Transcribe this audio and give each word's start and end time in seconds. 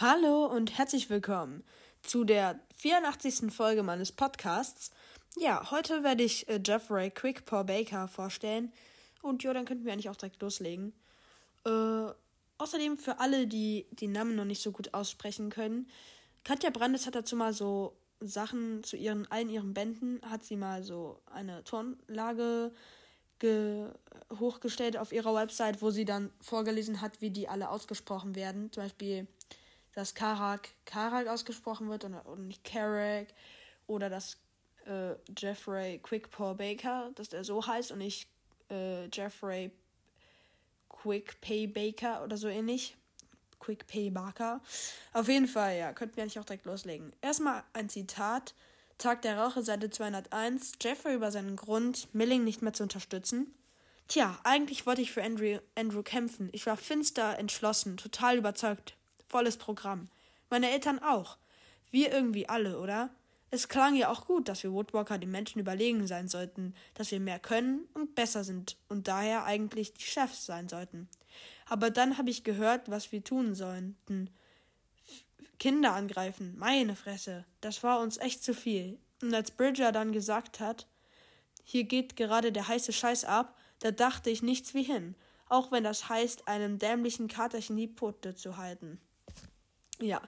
Hallo 0.00 0.46
und 0.46 0.78
herzlich 0.78 1.10
willkommen 1.10 1.62
zu 2.00 2.24
der 2.24 2.58
84. 2.76 3.52
Folge 3.52 3.82
meines 3.82 4.12
Podcasts. 4.12 4.92
Ja, 5.36 5.70
heute 5.70 6.02
werde 6.02 6.22
ich 6.22 6.48
äh, 6.48 6.58
Jeffrey 6.64 7.10
Quickpaw 7.10 7.64
Baker 7.64 8.08
vorstellen. 8.08 8.72
Und 9.20 9.42
ja, 9.42 9.52
dann 9.52 9.66
könnten 9.66 9.84
wir 9.84 9.92
eigentlich 9.92 10.08
auch 10.08 10.16
direkt 10.16 10.40
loslegen. 10.40 10.94
Äh, 11.66 12.06
außerdem 12.56 12.96
für 12.96 13.20
alle, 13.20 13.46
die 13.46 13.88
den 13.90 14.12
Namen 14.12 14.36
noch 14.36 14.46
nicht 14.46 14.62
so 14.62 14.72
gut 14.72 14.94
aussprechen 14.94 15.50
können, 15.50 15.86
Katja 16.44 16.70
Brandes 16.70 17.06
hat 17.06 17.14
dazu 17.14 17.36
mal 17.36 17.52
so 17.52 17.94
Sachen 18.20 18.82
zu 18.82 18.96
ihren 18.96 19.30
allen 19.30 19.50
ihren 19.50 19.74
Bänden, 19.74 20.22
hat 20.30 20.44
sie 20.44 20.56
mal 20.56 20.82
so 20.82 21.20
eine 21.26 21.62
Tonlage 21.64 22.72
hochgestellt 24.38 24.96
auf 24.96 25.12
ihrer 25.12 25.34
Website, 25.34 25.82
wo 25.82 25.90
sie 25.90 26.06
dann 26.06 26.30
vorgelesen 26.40 27.02
hat, 27.02 27.20
wie 27.20 27.30
die 27.30 27.48
alle 27.48 27.68
ausgesprochen 27.68 28.34
werden. 28.34 28.72
Zum 28.72 28.84
Beispiel 28.84 29.26
dass 29.94 30.14
Karak 30.14 30.68
Karak 30.84 31.26
ausgesprochen 31.26 31.88
wird 31.88 32.04
und, 32.04 32.14
und 32.14 32.48
nicht 32.48 32.64
Karak 32.64 33.28
oder 33.86 34.08
dass 34.08 34.36
äh, 34.86 35.14
Jeffrey 35.36 35.98
Quickpaw 35.98 36.54
Baker, 36.54 37.10
dass 37.14 37.28
der 37.28 37.44
so 37.44 37.66
heißt 37.66 37.92
und 37.92 37.98
nicht 37.98 38.28
äh, 38.70 39.06
Jeffrey 39.06 39.70
Quick 40.88 41.40
Pay 41.40 41.66
Baker 41.66 42.22
oder 42.24 42.36
so 42.36 42.48
ähnlich. 42.48 42.96
Quick 43.58 43.86
Pay 43.86 44.10
Baker. 44.10 44.60
Auf 45.12 45.28
jeden 45.28 45.46
Fall, 45.46 45.76
ja, 45.76 45.92
könnten 45.92 46.16
wir 46.16 46.22
eigentlich 46.22 46.38
auch 46.38 46.44
direkt 46.44 46.64
loslegen. 46.64 47.12
Erstmal 47.20 47.62
ein 47.72 47.88
Zitat. 47.88 48.54
Tag 48.96 49.22
der 49.22 49.38
Rauche, 49.38 49.62
Seite 49.62 49.90
201. 49.90 50.72
Jeffrey 50.82 51.14
über 51.14 51.30
seinen 51.30 51.56
Grund, 51.56 52.14
Milling 52.14 52.44
nicht 52.44 52.62
mehr 52.62 52.72
zu 52.72 52.82
unterstützen. 52.82 53.54
Tja, 54.08 54.38
eigentlich 54.44 54.86
wollte 54.86 55.02
ich 55.02 55.12
für 55.12 55.22
Andrew, 55.22 55.58
Andrew 55.74 56.02
kämpfen. 56.02 56.48
Ich 56.52 56.66
war 56.66 56.76
finster 56.76 57.38
entschlossen, 57.38 57.96
total 57.96 58.36
überzeugt 58.36 58.96
volles 59.30 59.56
Programm. 59.56 60.08
Meine 60.50 60.70
Eltern 60.70 60.98
auch. 60.98 61.38
Wir 61.90 62.12
irgendwie 62.12 62.48
alle, 62.48 62.78
oder? 62.80 63.10
Es 63.52 63.68
klang 63.68 63.96
ja 63.96 64.10
auch 64.10 64.26
gut, 64.26 64.48
dass 64.48 64.62
wir 64.62 64.72
Woodwalker 64.72 65.18
den 65.18 65.30
Menschen 65.30 65.60
überlegen 65.60 66.06
sein 66.06 66.28
sollten, 66.28 66.74
dass 66.94 67.10
wir 67.10 67.20
mehr 67.20 67.38
können 67.38 67.88
und 67.94 68.14
besser 68.14 68.44
sind 68.44 68.76
und 68.88 69.08
daher 69.08 69.44
eigentlich 69.44 69.92
die 69.94 70.04
Chefs 70.04 70.46
sein 70.46 70.68
sollten. 70.68 71.08
Aber 71.66 71.90
dann 71.90 72.18
habe 72.18 72.30
ich 72.30 72.44
gehört, 72.44 72.90
was 72.90 73.12
wir 73.12 73.24
tun 73.24 73.54
sollten. 73.54 74.30
Kinder 75.58 75.92
angreifen, 75.92 76.54
meine 76.58 76.96
Fresse, 76.96 77.44
das 77.60 77.82
war 77.82 78.00
uns 78.00 78.18
echt 78.18 78.42
zu 78.42 78.54
viel. 78.54 78.98
Und 79.22 79.34
als 79.34 79.50
Bridger 79.50 79.92
dann 79.92 80.12
gesagt 80.12 80.60
hat, 80.60 80.86
hier 81.64 81.84
geht 81.84 82.16
gerade 82.16 82.52
der 82.52 82.68
heiße 82.68 82.92
Scheiß 82.92 83.24
ab, 83.24 83.56
da 83.80 83.90
dachte 83.90 84.30
ich 84.30 84.42
nichts 84.42 84.74
wie 84.74 84.82
hin, 84.82 85.14
auch 85.48 85.70
wenn 85.72 85.84
das 85.84 86.08
heißt, 86.08 86.48
einem 86.48 86.78
dämlichen 86.78 87.28
Katerchen 87.28 87.76
die 87.76 87.88
Pote 87.88 88.34
zu 88.34 88.56
halten. 88.56 89.00
Ja. 90.00 90.22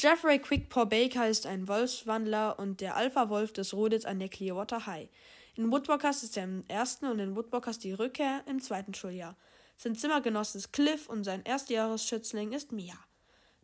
Jeffrey 0.00 0.38
Quickpaw 0.38 0.86
Baker 0.86 1.28
ist 1.28 1.46
ein 1.46 1.68
Wolfswandler 1.68 2.58
und 2.58 2.80
der 2.80 2.96
Alpha-Wolf 2.96 3.52
des 3.52 3.74
Rodets 3.74 4.04
an 4.04 4.18
der 4.18 4.28
Clearwater 4.28 4.86
High. 4.86 5.08
In 5.54 5.70
Woodwalkers 5.70 6.22
ist 6.22 6.36
er 6.36 6.44
im 6.44 6.64
ersten 6.68 7.06
und 7.06 7.18
in 7.18 7.36
Woodwalkers 7.36 7.78
die 7.78 7.92
Rückkehr 7.92 8.42
im 8.46 8.60
zweiten 8.60 8.94
Schuljahr. 8.94 9.36
Sein 9.76 9.94
Zimmergenosse 9.94 10.58
ist 10.58 10.72
Cliff 10.72 11.08
und 11.08 11.24
sein 11.24 11.42
Erstjahresschützling 11.44 12.52
ist 12.52 12.72
Mia. 12.72 12.94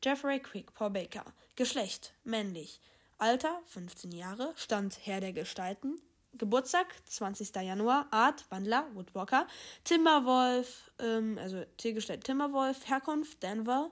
Jeffrey 0.03 0.39
Quickpaw 0.39 0.91
Baker. 0.91 1.25
Geschlecht 1.57 2.13
männlich. 2.25 2.81
Alter 3.19 3.61
15 3.67 4.13
Jahre. 4.13 4.53
Stand 4.57 4.99
Herr 5.07 5.21
der 5.21 5.33
Gestalten. 5.33 6.01
Geburtstag 6.35 6.87
20. 7.07 7.55
Januar. 7.57 8.07
Art 8.11 8.45
Wandler 8.51 8.87
Woodwalker. 8.95 9.47
Timberwolf, 9.85 10.93
ähm, 11.01 11.39
also 11.41 11.65
Tiergestalt 11.79 12.23
Timberwolf. 12.23 12.89
Herkunft 12.89 13.43
Denver. 13.43 13.91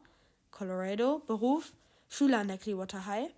Colorado. 0.57 1.21
Beruf 1.27 1.73
Schüler 2.09 2.39
an 2.39 2.49
der 2.49 2.57
Clearwater 2.57 3.05
High. 3.05 3.31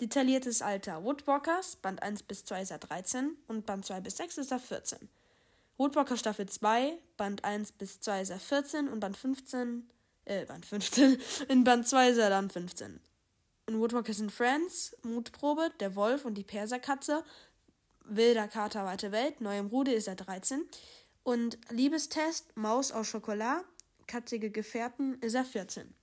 Detailliertes 0.00 0.62
Alter 0.62 1.04
Woodwalkers, 1.04 1.76
Band 1.76 2.02
1 2.02 2.22
bis 2.22 2.46
2 2.46 2.62
ist 2.62 2.70
er 2.70 2.78
13 2.78 3.36
und 3.48 3.66
Band 3.66 3.84
2 3.84 4.00
bis 4.00 4.16
6 4.16 4.38
ist 4.38 4.50
er 4.50 4.58
14. 4.58 5.10
Woodwalker 5.76 6.16
Staffel 6.16 6.48
2, 6.48 6.96
Band 7.18 7.44
1 7.44 7.72
bis 7.72 8.00
2 8.00 8.22
ist 8.22 8.30
er 8.30 8.40
14 8.40 8.88
und 8.88 9.00
Band 9.00 9.18
15, 9.18 9.90
äh, 10.24 10.46
Band 10.46 10.64
15, 10.64 11.20
in 11.48 11.64
Band 11.64 11.86
2 11.86 12.10
ist 12.10 12.18
er 12.18 12.30
dann 12.30 12.48
15. 12.48 13.00
In 13.66 13.78
Woodwalkers 13.78 14.22
and 14.22 14.32
Friends, 14.32 14.96
Mutprobe, 15.02 15.70
der 15.80 15.94
Wolf 15.94 16.24
und 16.24 16.34
die 16.34 16.44
Perserkatze, 16.44 17.22
Wilder 18.06 18.48
Kater, 18.48 18.86
weite 18.86 19.12
Welt, 19.12 19.42
neu 19.42 19.58
im 19.58 19.66
Rude 19.66 19.92
ist 19.92 20.08
er 20.08 20.16
13. 20.16 20.64
Und 21.22 21.58
Liebestest, 21.68 22.56
Maus 22.56 22.92
aus 22.92 23.08
Schokolade, 23.08 23.62
katzige 24.06 24.50
Gefährten 24.50 25.20
ist 25.20 25.34
er 25.34 25.44
14. 25.44 25.94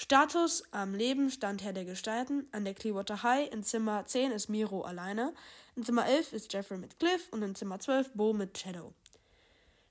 Status 0.00 0.62
am 0.70 0.94
Leben 0.94 1.28
stand 1.28 1.64
Herr 1.64 1.72
der 1.72 1.84
Gestalten. 1.84 2.46
An 2.52 2.64
der 2.64 2.72
Clearwater 2.72 3.24
High 3.24 3.52
in 3.52 3.64
Zimmer 3.64 4.06
10 4.06 4.30
ist 4.30 4.48
Miro 4.48 4.82
alleine. 4.82 5.34
In 5.74 5.82
Zimmer 5.82 6.06
11 6.06 6.34
ist 6.34 6.52
Jeffrey 6.52 6.78
mit 6.78 7.00
Cliff 7.00 7.26
und 7.32 7.42
in 7.42 7.56
Zimmer 7.56 7.80
12 7.80 8.12
Bo 8.12 8.32
mit 8.32 8.56
Shadow. 8.56 8.94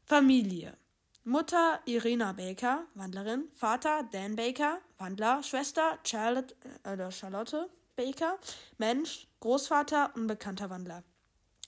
Familie. 0.05 0.77
Mutter 1.25 1.81
Irina 1.83 2.31
Baker, 2.31 2.85
Wandlerin. 2.93 3.49
Vater 3.53 4.07
Dan 4.09 4.37
Baker, 4.37 4.79
Wandler. 4.97 5.43
Schwester 5.43 5.99
Charlotte, 6.05 6.55
äh, 6.83 7.11
Charlotte 7.11 7.69
Baker, 7.97 8.37
Mensch. 8.77 9.27
Großvater, 9.41 10.13
unbekannter 10.15 10.69
Wandler. 10.69 11.03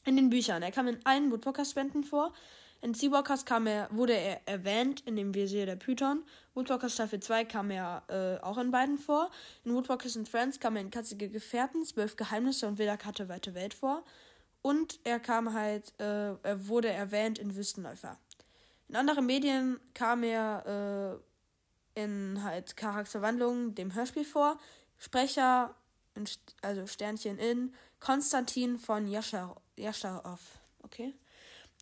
In 0.05 0.15
den 0.15 0.29
Büchern. 0.29 0.63
Er 0.63 0.71
kam 0.71 0.87
in 0.87 1.05
allen 1.05 1.29
Woodwalker-Spenden 1.29 2.05
vor. 2.05 2.31
In 2.81 2.93
Seawalkers 2.93 3.45
kam 3.45 3.67
er, 3.67 3.89
wurde 3.91 4.13
er 4.13 4.47
erwähnt 4.47 5.01
in 5.01 5.17
dem 5.17 5.35
Visier 5.35 5.65
der 5.65 5.75
Python. 5.75 6.23
Woodwalkers 6.53 6.93
Staffel 6.93 7.19
2 7.19 7.45
kam 7.45 7.71
er 7.71 8.03
äh, 8.07 8.43
auch 8.43 8.57
in 8.57 8.71
beiden 8.71 8.97
vor. 8.97 9.29
In 9.65 9.73
Woodwalkers 9.73 10.15
and 10.15 10.29
Friends 10.29 10.59
kam 10.59 10.77
er 10.77 10.83
in 10.83 10.89
Katzige 10.89 11.29
Gefährten, 11.29 11.83
Zwölf 11.83 12.15
Geheimnisse 12.15 12.67
und 12.67 12.77
Wilder 12.77 12.97
Karte 12.97 13.27
Weite 13.27 13.53
Welt 13.53 13.73
vor. 13.73 14.05
Und 14.61 14.99
er 15.03 15.19
kam 15.19 15.53
halt, 15.53 15.93
äh, 15.99 16.33
er 16.41 16.67
wurde 16.67 16.89
erwähnt 16.89 17.37
in 17.37 17.55
Wüstenläufer. 17.55 18.17
In 18.87 18.95
anderen 18.95 19.25
Medien 19.25 19.79
kam 19.93 20.23
er 20.23 21.19
äh, 21.95 22.01
in 22.01 22.41
halt 22.43 22.77
Charakterwandlungen 22.77 23.75
dem 23.75 23.93
Hörspiel 23.93 24.25
vor. 24.25 24.57
Sprecher, 24.97 25.75
in, 26.15 26.27
also 26.61 26.87
Sternchen 26.87 27.37
in 27.37 27.73
Konstantin 27.99 28.79
von 28.79 29.07
Jascharow. 29.07 30.39
Okay. 30.83 31.13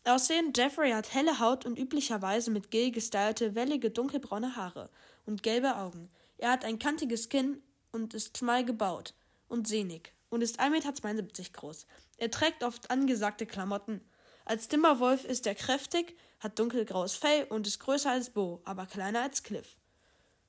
Aussehen: 0.04 0.52
Jeffrey 0.56 0.92
hat 0.92 1.12
helle 1.12 1.38
Haut 1.38 1.66
und 1.66 1.78
üblicherweise 1.78 2.50
mit 2.50 2.70
gel 2.70 2.90
gestylte, 2.90 3.54
wellige 3.54 3.90
dunkelbraune 3.90 4.56
Haare 4.56 4.90
und 5.26 5.42
gelbe 5.42 5.76
Augen. 5.76 6.10
Er 6.38 6.52
hat 6.52 6.64
ein 6.64 6.78
kantiges 6.78 7.28
Kinn 7.28 7.62
und 7.92 8.14
ist 8.14 8.38
schmal 8.38 8.64
gebaut 8.64 9.14
und 9.48 9.66
sehnig 9.68 10.12
und 10.30 10.42
ist 10.42 10.60
1,72 10.60 11.04
Meter 11.04 11.42
groß. 11.52 11.86
Er 12.16 12.30
trägt 12.30 12.64
oft 12.64 12.90
angesagte 12.90 13.46
Klamotten. 13.46 14.00
Als 14.44 14.68
Timberwolf 14.68 15.24
ist 15.24 15.46
er 15.46 15.54
kräftig, 15.54 16.16
hat 16.40 16.58
dunkelgraues 16.58 17.14
Fell 17.14 17.44
und 17.50 17.66
ist 17.66 17.80
größer 17.80 18.10
als 18.10 18.30
Bo, 18.30 18.62
aber 18.64 18.86
kleiner 18.86 19.22
als 19.22 19.42
Cliff. 19.42 19.76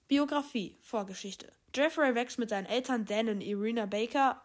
Biografie, 0.08 0.78
Vorgeschichte. 0.82 1.52
Jeffrey 1.76 2.16
wächst 2.16 2.40
mit 2.40 2.50
seinen 2.50 2.66
Eltern 2.66 3.06
Dan 3.06 3.30
und 3.30 3.42
Irina 3.42 3.86
Baker 3.86 4.42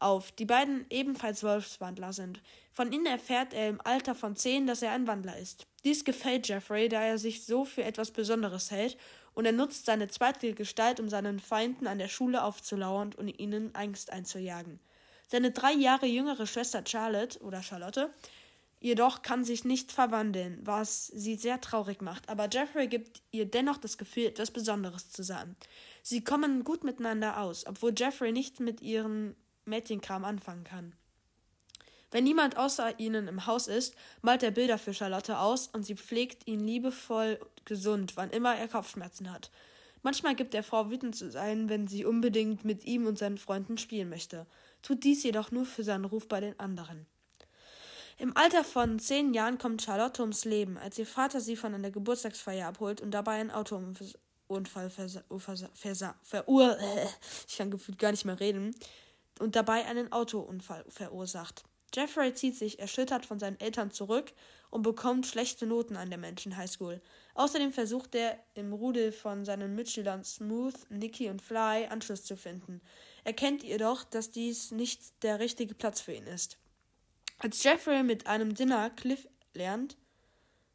auf, 0.00 0.32
die 0.32 0.44
beiden 0.44 0.86
ebenfalls 0.90 1.42
Wolfswandler 1.42 2.12
sind. 2.12 2.42
Von 2.72 2.92
ihnen 2.92 3.06
erfährt 3.06 3.54
er 3.54 3.68
im 3.68 3.80
Alter 3.82 4.14
von 4.14 4.36
zehn, 4.36 4.66
dass 4.66 4.82
er 4.82 4.92
ein 4.92 5.06
Wandler 5.06 5.36
ist. 5.38 5.66
Dies 5.84 6.04
gefällt 6.04 6.48
Jeffrey, 6.48 6.88
da 6.88 7.02
er 7.02 7.18
sich 7.18 7.44
so 7.44 7.64
für 7.64 7.84
etwas 7.84 8.10
Besonderes 8.10 8.70
hält, 8.70 8.96
und 9.34 9.44
er 9.44 9.52
nutzt 9.52 9.84
seine 9.84 10.08
zweite 10.08 10.54
Gestalt, 10.54 10.98
um 10.98 11.08
seinen 11.10 11.40
Feinden 11.40 11.86
an 11.86 11.98
der 11.98 12.08
Schule 12.08 12.42
aufzulauern 12.42 13.12
und 13.14 13.28
ihnen 13.28 13.74
Angst 13.74 14.10
einzujagen. 14.10 14.80
Seine 15.28 15.50
drei 15.50 15.72
Jahre 15.72 16.06
jüngere 16.06 16.46
Schwester 16.46 16.82
Charlotte 16.86 17.38
oder 17.40 17.62
Charlotte 17.62 18.10
jedoch 18.80 19.22
kann 19.22 19.44
sich 19.44 19.64
nicht 19.64 19.92
verwandeln, 19.92 20.60
was 20.62 21.08
sie 21.08 21.36
sehr 21.36 21.60
traurig 21.60 22.02
macht, 22.02 22.28
aber 22.28 22.48
Jeffrey 22.50 22.88
gibt 22.88 23.22
ihr 23.30 23.46
dennoch 23.46 23.78
das 23.78 23.98
Gefühl, 23.98 24.26
etwas 24.26 24.50
Besonderes 24.50 25.10
zu 25.10 25.22
sein. 25.22 25.56
Sie 26.02 26.22
kommen 26.22 26.64
gut 26.64 26.84
miteinander 26.84 27.40
aus, 27.40 27.66
obwohl 27.66 27.94
Jeffrey 27.96 28.32
nicht 28.32 28.60
mit 28.60 28.82
ihren 28.82 29.34
Mädchenkram 29.66 30.24
anfangen 30.24 30.64
kann. 30.64 30.94
Wenn 32.10 32.24
niemand 32.24 32.56
außer 32.56 32.98
ihnen 32.98 33.28
im 33.28 33.46
Haus 33.46 33.66
ist, 33.66 33.94
malt 34.22 34.42
er 34.42 34.50
Bilder 34.50 34.78
für 34.78 34.94
Charlotte 34.94 35.38
aus 35.38 35.68
und 35.68 35.84
sie 35.84 35.96
pflegt 35.96 36.46
ihn 36.46 36.60
liebevoll 36.60 37.38
gesund, 37.64 38.16
wann 38.16 38.30
immer 38.30 38.54
er 38.54 38.68
Kopfschmerzen 38.68 39.30
hat. 39.32 39.50
Manchmal 40.02 40.36
gibt 40.36 40.54
er 40.54 40.62
vor, 40.62 40.90
wütend 40.90 41.16
zu 41.16 41.30
sein, 41.30 41.68
wenn 41.68 41.88
sie 41.88 42.04
unbedingt 42.04 42.64
mit 42.64 42.84
ihm 42.84 43.06
und 43.06 43.18
seinen 43.18 43.38
Freunden 43.38 43.76
spielen 43.76 44.08
möchte, 44.08 44.46
tut 44.82 45.02
dies 45.02 45.24
jedoch 45.24 45.50
nur 45.50 45.66
für 45.66 45.82
seinen 45.82 46.04
Ruf 46.04 46.28
bei 46.28 46.40
den 46.40 46.58
anderen. 46.60 47.06
Im 48.18 48.34
Alter 48.36 48.64
von 48.64 48.98
zehn 48.98 49.34
Jahren 49.34 49.58
kommt 49.58 49.82
Charlotte 49.82 50.22
ums 50.22 50.44
Leben, 50.44 50.78
als 50.78 50.98
ihr 50.98 51.06
Vater 51.06 51.40
sie 51.40 51.56
von 51.56 51.74
einer 51.74 51.90
Geburtstagsfeier 51.90 52.68
abholt 52.68 53.00
und 53.00 53.10
dabei 53.10 53.32
einen 53.32 53.50
Autounfall 53.50 54.88
versa 54.88 55.22
versa 55.74 56.14
verur 56.22 56.78
ich 57.48 57.56
kann 57.58 57.70
gefühlt 57.70 57.98
gar 57.98 58.12
nicht 58.12 58.24
mehr 58.24 58.40
reden 58.40 58.74
und 59.40 59.56
dabei 59.56 59.84
einen 59.86 60.12
Autounfall 60.12 60.84
verursacht. 60.88 61.64
Jeffrey 61.94 62.34
zieht 62.34 62.56
sich 62.56 62.78
erschüttert 62.78 63.24
von 63.24 63.38
seinen 63.38 63.58
Eltern 63.60 63.90
zurück 63.90 64.32
und 64.70 64.82
bekommt 64.82 65.26
schlechte 65.26 65.66
Noten 65.66 65.96
an 65.96 66.10
der 66.10 66.18
Menschen 66.18 66.56
High 66.56 66.70
School. 66.70 67.00
Außerdem 67.34 67.72
versucht 67.72 68.14
er 68.14 68.38
im 68.54 68.72
Rudel 68.72 69.12
von 69.12 69.44
seinen 69.44 69.74
Mitschülern 69.74 70.24
Smooth, 70.24 70.74
Nicky 70.90 71.30
und 71.30 71.40
Fly 71.40 71.86
Anschluss 71.86 72.24
zu 72.24 72.36
finden. 72.36 72.80
Er 73.24 73.32
kennt 73.32 73.62
jedoch, 73.62 74.04
dass 74.04 74.30
dies 74.30 74.72
nicht 74.72 75.22
der 75.22 75.38
richtige 75.38 75.74
Platz 75.74 76.00
für 76.00 76.12
ihn 76.12 76.26
ist. 76.26 76.58
Als 77.38 77.62
Jeffrey 77.62 78.02
mit 78.02 78.26
einem 78.26 78.54
Dinner 78.54 78.90
Cliff 78.90 79.28
lernt, 79.54 79.96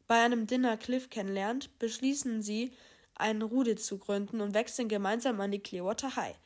bei 0.08 0.22
einem 0.22 0.46
Dinner 0.46 0.76
Cliff 0.76 1.10
kennenlernt, 1.10 1.78
beschließen 1.78 2.42
sie, 2.42 2.72
einen 3.14 3.42
Rudel 3.42 3.78
zu 3.78 3.98
gründen 3.98 4.40
und 4.40 4.54
wechseln 4.54 4.88
gemeinsam 4.88 5.40
an 5.40 5.52
die 5.52 5.60
Clearwater 5.60 6.16
High. 6.16 6.36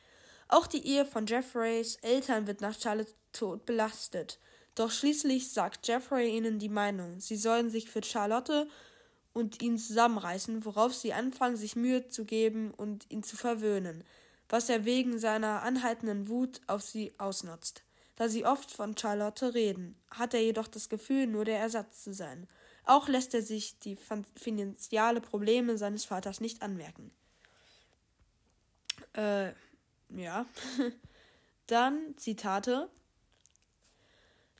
Auch 0.47 0.67
die 0.67 0.85
Ehe 0.85 1.05
von 1.05 1.25
Jeffreys 1.25 1.97
Eltern 1.97 2.47
wird 2.47 2.61
nach 2.61 2.79
Charlottes 2.79 3.15
Tod 3.33 3.65
belastet. 3.65 4.39
Doch 4.75 4.91
schließlich 4.91 5.51
sagt 5.51 5.87
Jeffrey 5.87 6.35
ihnen 6.37 6.59
die 6.59 6.69
Meinung, 6.69 7.19
sie 7.19 7.35
sollen 7.35 7.69
sich 7.69 7.89
für 7.89 8.03
Charlotte 8.03 8.67
und 9.33 9.61
ihn 9.61 9.77
zusammenreißen, 9.77 10.65
worauf 10.65 10.93
sie 10.93 11.13
anfangen, 11.13 11.57
sich 11.57 11.75
Mühe 11.75 12.07
zu 12.07 12.25
geben 12.25 12.71
und 12.71 13.09
ihn 13.09 13.23
zu 13.23 13.37
verwöhnen, 13.37 14.03
was 14.49 14.69
er 14.69 14.85
wegen 14.85 15.19
seiner 15.19 15.63
anhaltenden 15.63 16.27
Wut 16.27 16.61
auf 16.67 16.81
sie 16.81 17.13
ausnutzt. 17.17 17.83
Da 18.15 18.29
sie 18.29 18.45
oft 18.45 18.71
von 18.71 18.97
Charlotte 18.97 19.53
reden, 19.53 19.95
hat 20.09 20.33
er 20.33 20.41
jedoch 20.41 20.67
das 20.67 20.89
Gefühl, 20.89 21.27
nur 21.27 21.45
der 21.45 21.59
Ersatz 21.59 22.03
zu 22.03 22.13
sein. 22.13 22.47
Auch 22.83 23.07
lässt 23.07 23.33
er 23.35 23.43
sich 23.43 23.77
die 23.79 23.97
finanzielle 24.35 25.21
Probleme 25.21 25.77
seines 25.77 26.05
Vaters 26.05 26.39
nicht 26.39 26.61
anmerken. 26.61 27.11
Äh, 29.13 29.51
ja. 30.09 30.45
Dann 31.67 32.15
Zitate. 32.17 32.89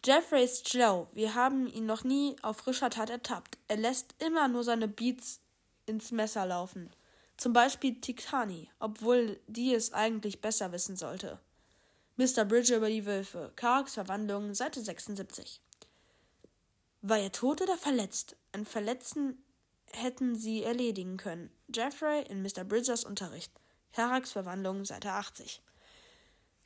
Jeffrey 0.05 0.43
ist 0.43 0.69
schlau. 0.69 1.07
Wir 1.13 1.35
haben 1.35 1.67
ihn 1.67 1.85
noch 1.85 2.03
nie 2.03 2.35
auf 2.41 2.57
frischer 2.57 2.89
Tat 2.89 3.09
ertappt. 3.09 3.57
Er 3.67 3.77
lässt 3.77 4.15
immer 4.19 4.47
nur 4.47 4.63
seine 4.63 4.87
Beats 4.87 5.41
ins 5.85 6.11
Messer 6.11 6.45
laufen. 6.45 6.89
Zum 7.37 7.53
Beispiel 7.53 7.99
Tikani, 7.99 8.69
obwohl 8.79 9.39
die 9.47 9.73
es 9.73 9.93
eigentlich 9.93 10.41
besser 10.41 10.71
wissen 10.71 10.95
sollte. 10.95 11.39
Mr. 12.17 12.45
Bridger 12.45 12.77
über 12.77 12.89
die 12.89 13.05
Wölfe. 13.05 13.51
Karks 13.55 13.93
Verwandlung, 13.93 14.53
Seite 14.53 14.81
76. 14.81 15.61
War 17.01 17.19
er 17.19 17.31
tot 17.31 17.61
oder 17.61 17.77
verletzt? 17.77 18.35
Einen 18.53 18.65
Verletzten 18.65 19.43
hätten 19.91 20.35
sie 20.35 20.63
erledigen 20.63 21.17
können. 21.17 21.51
Jeffrey 21.73 22.23
in 22.23 22.41
Mr. 22.41 22.63
Bridgers 22.63 23.03
Unterricht. 23.03 23.51
Karaks 23.93 24.31
Verwandlung, 24.31 24.85
Seite 24.85 25.11
80. 25.11 25.61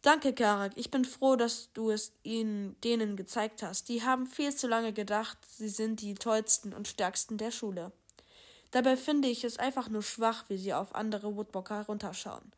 Danke, 0.02 0.34
Karak. 0.34 0.74
Ich 0.76 0.90
bin 0.90 1.06
froh, 1.06 1.36
dass 1.36 1.72
du 1.74 1.92
es 1.92 2.12
ihnen 2.24 2.80
denen 2.82 3.16
gezeigt 3.16 3.62
hast. 3.62 3.88
Die 3.88 4.04
haben 4.04 4.26
viel 4.26 4.56
zu 4.56 4.68
lange 4.68 4.94
gedacht, 4.94 5.38
sie 5.48 5.70
sind 5.70 6.02
die 6.02 6.16
tollsten 6.16 6.74
und 6.74 6.88
stärksten 6.88 7.38
der 7.38 7.52
Schule. 7.52 7.92
Dabei 8.72 8.98
finde 8.98 9.28
ich 9.28 9.44
es 9.44 9.60
einfach 9.60 9.90
nur 9.90 10.02
schwach, 10.02 10.46
wie 10.48 10.58
sie 10.58 10.74
auf 10.74 10.96
andere 10.96 11.36
Woodbocker 11.36 11.78
herunterschauen. 11.78 12.52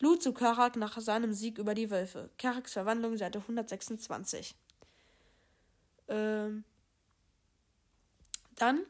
Lu 0.00 0.14
zu 0.14 0.32
Karak 0.32 0.76
nach 0.76 0.98
seinem 1.00 1.32
Sieg 1.32 1.58
über 1.58 1.74
die 1.74 1.90
Wölfe. 1.90 2.30
Karaks 2.38 2.72
Verwandlung, 2.72 3.16
Seite 3.16 3.40
126. 3.40 4.54
Ähm. 6.08 6.64
Dann, 8.54 8.86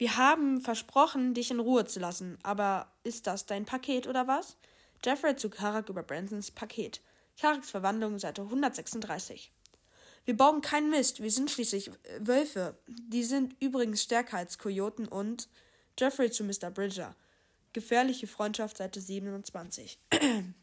wir 0.00 0.16
haben 0.16 0.62
versprochen, 0.62 1.34
dich 1.34 1.50
in 1.50 1.60
Ruhe 1.60 1.84
zu 1.84 2.00
lassen, 2.00 2.38
aber 2.42 2.90
ist 3.04 3.26
das 3.26 3.44
dein 3.44 3.66
Paket 3.66 4.06
oder 4.06 4.26
was? 4.26 4.56
Jeffrey 5.04 5.36
zu 5.36 5.50
Karak 5.50 5.90
über 5.90 6.02
Bransons 6.02 6.50
Paket. 6.50 7.02
Karaks 7.38 7.68
Verwandlung, 7.68 8.18
Seite 8.18 8.40
136. 8.40 9.52
Wir 10.24 10.34
bauen 10.38 10.62
keinen 10.62 10.88
Mist, 10.88 11.22
wir 11.22 11.30
sind 11.30 11.50
schließlich 11.50 11.88
äh, 11.88 11.92
Wölfe. 12.20 12.78
Die 12.86 13.24
sind 13.24 13.54
übrigens 13.60 14.02
stärker 14.02 14.38
als 14.38 14.56
Kojoten 14.56 15.06
und 15.06 15.50
Jeffrey 15.98 16.30
zu 16.30 16.44
Mr. 16.44 16.70
Bridger. 16.70 17.14
Gefährliche 17.74 18.26
Freundschaft, 18.26 18.78
Seite 18.78 19.02
27. 19.02 19.98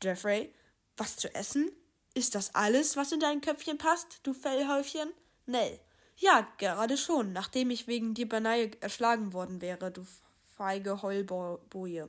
Jeffrey, 0.00 0.54
was 0.96 1.16
zu 1.16 1.34
essen? 1.34 1.72
Ist 2.14 2.36
das 2.36 2.54
alles, 2.54 2.96
was 2.96 3.10
in 3.10 3.18
dein 3.18 3.40
Köpfchen 3.40 3.78
passt, 3.78 4.20
du 4.22 4.32
Fellhäufchen? 4.32 5.10
Nell. 5.46 5.80
Ja, 6.16 6.48
gerade 6.58 6.96
schon, 6.96 7.32
nachdem 7.32 7.70
ich 7.70 7.86
wegen 7.86 8.14
dir 8.14 8.28
beinahe 8.28 8.70
erschlagen 8.80 9.32
worden 9.32 9.60
wäre, 9.60 9.90
du 9.90 10.06
feige 10.56 11.02
Heulboje. 11.02 12.08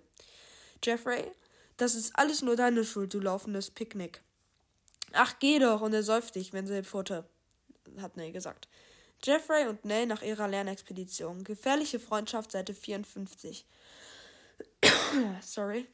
Jeffrey, 0.84 1.32
das 1.76 1.96
ist 1.96 2.18
alles 2.18 2.42
nur 2.42 2.56
deine 2.56 2.86
Schuld, 2.86 3.14
du 3.14 3.20
laufendes 3.20 3.70
Picknick. 3.70 4.22
Ach, 5.14 5.36
geh 5.40 5.60
doch, 5.60 5.82
und 5.82 5.94
er 5.94 6.04
säuft 6.04 6.36
dich, 6.36 6.54
wenn 6.54 6.68
sie 6.68 6.84
Pfote, 6.84 7.26
hat 8.00 8.18
Nell 8.18 8.32
gesagt. 8.32 8.68
Jeffrey 9.24 9.68
und 9.68 9.84
Nell 9.84 10.06
nach 10.06 10.22
ihrer 10.22 10.48
Lernexpedition. 10.48 11.44
Gefährliche 11.44 12.00
Freundschaft, 12.00 12.52
Seite 12.52 12.74
54. 12.74 13.66
Sorry. 15.42 15.88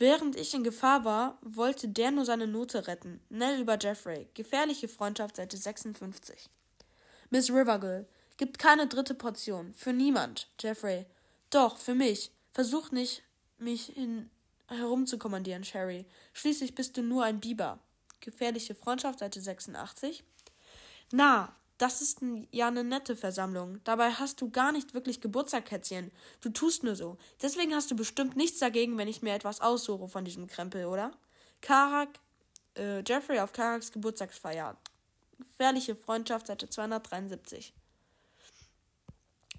Während 0.00 0.34
ich 0.34 0.54
in 0.54 0.64
Gefahr 0.64 1.04
war, 1.04 1.38
wollte 1.42 1.86
der 1.86 2.10
nur 2.10 2.24
seine 2.24 2.46
Note 2.46 2.86
retten. 2.86 3.20
Nell 3.28 3.60
über 3.60 3.78
Jeffrey. 3.78 4.28
Gefährliche 4.32 4.88
Freundschaft, 4.88 5.36
Seite 5.36 5.58
56. 5.58 6.48
Miss 7.28 7.50
Rivergill. 7.50 8.06
Gibt 8.38 8.58
keine 8.58 8.86
dritte 8.86 9.14
Portion. 9.14 9.74
Für 9.74 9.92
niemand. 9.92 10.48
Jeffrey. 10.58 11.04
Doch, 11.50 11.76
für 11.76 11.94
mich. 11.94 12.30
Versuch 12.54 12.90
nicht, 12.92 13.22
mich 13.58 13.92
hin 13.94 14.30
herumzukommandieren, 14.68 15.64
Sherry. 15.64 16.06
Schließlich 16.32 16.74
bist 16.74 16.96
du 16.96 17.02
nur 17.02 17.24
ein 17.24 17.40
Biber. 17.40 17.78
Gefährliche 18.20 18.74
Freundschaft, 18.74 19.18
Seite 19.18 19.42
86. 19.42 20.24
Na, 21.12 21.54
das 21.80 22.02
ist 22.02 22.20
ja 22.50 22.68
eine 22.68 22.84
nette 22.84 23.16
Versammlung. 23.16 23.80
Dabei 23.84 24.10
hast 24.10 24.42
du 24.42 24.50
gar 24.50 24.70
nicht 24.70 24.92
wirklich 24.92 25.22
Geburtstag, 25.22 25.64
Kätzchen. 25.64 26.10
Du 26.42 26.50
tust 26.50 26.84
nur 26.84 26.94
so. 26.94 27.16
Deswegen 27.40 27.74
hast 27.74 27.90
du 27.90 27.96
bestimmt 27.96 28.36
nichts 28.36 28.58
dagegen, 28.58 28.98
wenn 28.98 29.08
ich 29.08 29.22
mir 29.22 29.32
etwas 29.32 29.62
aussuche 29.62 30.06
von 30.06 30.26
diesem 30.26 30.46
Krempel, 30.46 30.84
oder? 30.84 31.10
Karak, 31.62 32.10
äh, 32.76 33.02
Jeffrey 33.06 33.40
auf 33.40 33.54
Karaks 33.54 33.92
Geburtstagsfeier. 33.92 34.76
Gefährliche 35.38 35.96
Freundschaft, 35.96 36.48
Seite 36.48 36.68
273. 36.68 37.72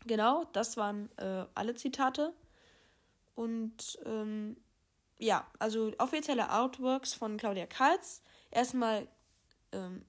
Genau, 0.05 0.45
das 0.53 0.77
waren 0.77 1.09
äh, 1.17 1.45
alle 1.55 1.73
Zitate. 1.73 2.35
Und 3.33 3.97
ähm, 4.05 4.57
ja, 5.17 5.47
also 5.57 5.91
offizielle 5.97 6.49
Artworks 6.49 7.15
von 7.15 7.37
Claudia 7.37 7.65
Karls. 7.65 8.21
Erstmal 8.51 9.07
ähm, 9.71 10.05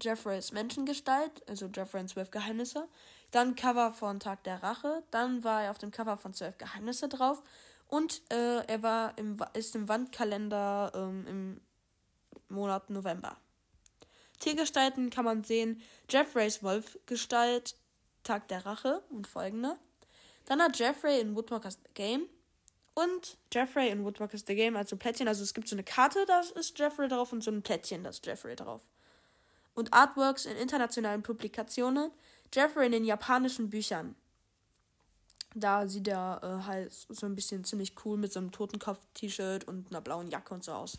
Jeffreys 0.00 0.52
Menschengestalt, 0.52 1.48
also 1.48 1.66
Jeffrey 1.66 2.00
in 2.00 2.08
Zwölf 2.08 2.30
Geheimnisse. 2.30 2.88
Dann 3.30 3.56
Cover 3.56 3.92
von 3.92 4.20
Tag 4.20 4.44
der 4.44 4.62
Rache. 4.62 5.02
Dann 5.10 5.42
war 5.42 5.64
er 5.64 5.70
auf 5.70 5.78
dem 5.78 5.90
Cover 5.90 6.16
von 6.16 6.34
Zwölf 6.34 6.56
Geheimnisse 6.58 7.08
drauf. 7.08 7.42
Und 7.88 8.22
äh, 8.32 8.64
er 8.66 8.82
war 8.82 9.16
im, 9.18 9.36
ist 9.54 9.74
im 9.74 9.88
Wandkalender 9.88 10.92
ähm, 10.94 11.26
im 11.26 11.60
Monat 12.48 12.90
November. 12.90 13.36
Tiergestalten 14.38 15.10
kann 15.10 15.24
man 15.24 15.44
sehen 15.44 15.80
Jeffreys 16.08 16.62
Wolfgestalt, 16.62 17.76
Tag 18.22 18.48
der 18.48 18.66
Rache 18.66 19.02
und 19.10 19.26
folgende. 19.26 19.76
Dann 20.46 20.60
hat 20.60 20.78
Jeffrey 20.78 21.20
in 21.20 21.34
Woodwalkers 21.34 21.78
Game 21.94 22.28
und 22.94 23.38
Jeffrey 23.52 23.88
in 23.88 24.04
Woodwalkers 24.04 24.44
The 24.46 24.54
Game, 24.54 24.76
also 24.76 24.96
Plättchen. 24.96 25.28
Also 25.28 25.42
es 25.42 25.54
gibt 25.54 25.68
so 25.68 25.74
eine 25.74 25.84
Karte, 25.84 26.24
da 26.26 26.40
ist 26.40 26.78
Jeffrey 26.78 27.08
drauf 27.08 27.32
und 27.32 27.42
so 27.42 27.50
ein 27.50 27.62
Plättchen, 27.62 28.04
da 28.04 28.10
ist 28.10 28.24
Jeffrey 28.26 28.56
drauf. 28.56 28.82
Und 29.74 29.92
Artworks 29.92 30.46
in 30.46 30.56
internationalen 30.56 31.22
Publikationen. 31.22 32.10
Jeffrey 32.52 32.86
in 32.86 32.92
den 32.92 33.04
japanischen 33.04 33.70
Büchern. 33.70 34.14
Da 35.54 35.86
sieht 35.86 36.08
er 36.08 36.40
äh, 36.42 36.66
halt 36.66 36.92
so 36.92 37.26
ein 37.26 37.34
bisschen 37.34 37.64
ziemlich 37.64 37.94
cool 38.04 38.16
mit 38.16 38.32
so 38.32 38.40
einem 38.40 38.50
Totenkopf-T-Shirt 38.50 39.64
und 39.64 39.88
einer 39.90 40.00
blauen 40.00 40.30
Jacke 40.30 40.52
und 40.52 40.64
so 40.64 40.72
aus. 40.72 40.98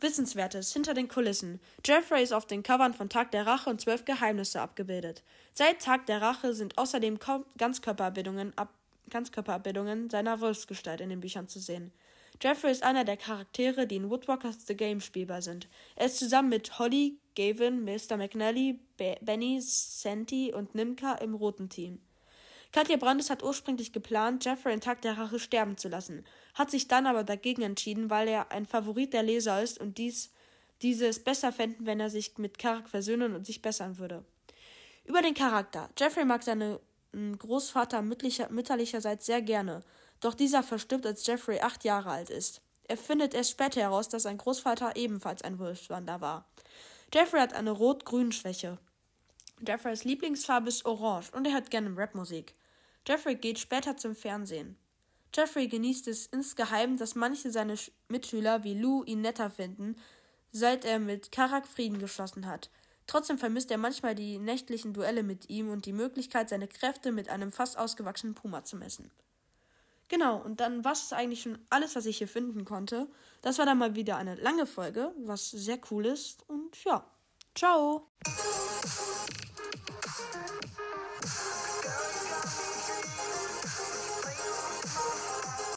Wissenswertes 0.00 0.72
hinter 0.72 0.92
den 0.92 1.08
Kulissen. 1.08 1.60
Jeffrey 1.84 2.22
ist 2.22 2.32
auf 2.32 2.46
den 2.46 2.62
Covern 2.62 2.92
von 2.92 3.08
Tag 3.08 3.30
der 3.30 3.46
Rache 3.46 3.70
und 3.70 3.80
Zwölf 3.80 4.04
Geheimnisse 4.04 4.60
abgebildet. 4.60 5.22
Seit 5.52 5.80
Tag 5.80 6.04
der 6.06 6.20
Rache 6.20 6.52
sind 6.52 6.76
außerdem 6.76 7.18
Ganzkörperabbildungen, 7.56 8.52
ab 8.56 8.68
Ganzkörperabbildungen 9.08 10.10
seiner 10.10 10.40
Wolfsgestalt 10.40 11.00
in 11.00 11.08
den 11.08 11.20
Büchern 11.20 11.48
zu 11.48 11.60
sehen. 11.60 11.92
Jeffrey 12.42 12.70
ist 12.70 12.82
einer 12.82 13.04
der 13.04 13.16
Charaktere, 13.16 13.86
die 13.86 13.96
in 13.96 14.10
Woodwalkers 14.10 14.66
The 14.66 14.76
Game 14.76 15.00
spielbar 15.00 15.40
sind. 15.40 15.68
Er 15.94 16.06
ist 16.06 16.18
zusammen 16.18 16.50
mit 16.50 16.78
Holly, 16.78 17.16
Gavin, 17.36 17.84
Mr. 17.84 18.16
McNally, 18.16 18.80
Be 18.96 19.16
Benny, 19.20 19.60
Santi 19.60 20.52
und 20.52 20.74
Nimka 20.74 21.14
im 21.16 21.34
roten 21.34 21.68
Team. 21.68 22.00
Katja 22.72 22.96
Brandes 22.96 23.30
hat 23.30 23.42
ursprünglich 23.42 23.92
geplant, 23.92 24.44
Jeffrey 24.44 24.74
in 24.74 24.80
Tag 24.80 25.00
der 25.02 25.16
Rache 25.16 25.38
sterben 25.38 25.76
zu 25.76 25.88
lassen, 25.88 26.24
hat 26.54 26.70
sich 26.70 26.88
dann 26.88 27.06
aber 27.06 27.24
dagegen 27.24 27.62
entschieden, 27.62 28.10
weil 28.10 28.26
er 28.28 28.50
ein 28.50 28.66
Favorit 28.66 29.12
der 29.12 29.22
Leser 29.22 29.62
ist 29.62 29.80
und 29.80 29.98
dies, 29.98 30.30
diese 30.82 31.06
es 31.06 31.22
besser 31.22 31.52
fänden, 31.52 31.86
wenn 31.86 32.00
er 32.00 32.10
sich 32.10 32.36
mit 32.38 32.58
Karak 32.58 32.88
versöhnen 32.88 33.34
und 33.34 33.46
sich 33.46 33.62
bessern 33.62 33.98
würde. 33.98 34.24
Über 35.04 35.22
den 35.22 35.34
Charakter. 35.34 35.88
Jeffrey 35.98 36.24
mag 36.24 36.42
seinen 36.42 36.78
Großvater 37.38 38.02
mütterlicherseits 38.02 39.26
sehr 39.26 39.40
gerne, 39.40 39.82
doch 40.20 40.34
dieser 40.34 40.62
verstirbt, 40.62 41.06
als 41.06 41.26
Jeffrey 41.26 41.60
acht 41.60 41.84
Jahre 41.84 42.10
alt 42.10 42.30
ist. 42.30 42.60
Er 42.88 42.96
findet 42.96 43.34
erst 43.34 43.52
später 43.52 43.80
heraus, 43.80 44.08
dass 44.08 44.24
sein 44.24 44.38
Großvater 44.38 44.96
ebenfalls 44.96 45.42
ein 45.42 45.58
Wolfswander 45.58 46.20
war. 46.20 46.46
Jeffrey 47.16 47.40
hat 47.40 47.54
eine 47.54 47.70
Rot-Grün-Schwäche. 47.70 48.76
Jeffreys 49.66 50.04
Lieblingsfarbe 50.04 50.68
ist 50.68 50.84
Orange 50.84 51.30
und 51.32 51.46
er 51.46 51.54
hört 51.54 51.70
gerne 51.70 51.96
Rapmusik. 51.96 52.54
Jeffrey 53.08 53.36
geht 53.36 53.58
später 53.58 53.96
zum 53.96 54.14
Fernsehen. 54.14 54.76
Jeffrey 55.34 55.66
genießt 55.66 56.08
es 56.08 56.26
insgeheim, 56.26 56.98
dass 56.98 57.14
manche 57.14 57.50
seiner 57.50 57.76
Mitschüler 58.08 58.64
wie 58.64 58.78
Lou 58.78 59.02
ihn 59.04 59.22
netter 59.22 59.48
finden, 59.48 59.96
seit 60.52 60.84
er 60.84 60.98
mit 60.98 61.32
Karak 61.32 61.66
Frieden 61.66 61.98
geschlossen 61.98 62.44
hat. 62.44 62.68
Trotzdem 63.06 63.38
vermisst 63.38 63.70
er 63.70 63.78
manchmal 63.78 64.14
die 64.14 64.36
nächtlichen 64.36 64.92
Duelle 64.92 65.22
mit 65.22 65.48
ihm 65.48 65.70
und 65.70 65.86
die 65.86 65.94
Möglichkeit, 65.94 66.50
seine 66.50 66.68
Kräfte 66.68 67.12
mit 67.12 67.30
einem 67.30 67.50
fast 67.50 67.78
ausgewachsenen 67.78 68.34
Puma 68.34 68.62
zu 68.62 68.76
messen. 68.76 69.10
Genau, 70.08 70.36
und 70.36 70.60
dann 70.60 70.84
war 70.84 70.92
es 70.92 71.12
eigentlich 71.12 71.42
schon 71.42 71.58
alles, 71.68 71.96
was 71.96 72.06
ich 72.06 72.18
hier 72.18 72.28
finden 72.28 72.64
konnte. 72.64 73.08
Das 73.42 73.58
war 73.58 73.66
dann 73.66 73.78
mal 73.78 73.94
wieder 73.96 74.16
eine 74.16 74.36
lange 74.36 74.66
Folge, 74.66 75.12
was 75.18 75.50
sehr 75.50 75.78
cool 75.90 76.06
ist. 76.06 76.48
Und 76.48 76.82
ja, 76.84 77.04
ciao. 77.54 78.08